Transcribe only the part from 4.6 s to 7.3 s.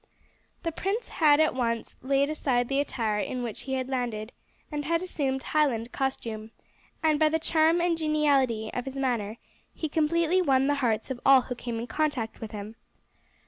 and had assumed Highland costume, and by